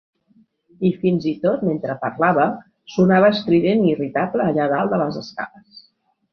[0.87, 2.47] I fins i tot mentre parlava,
[2.95, 5.89] sonava estrident i irritable allà dalt de les escales.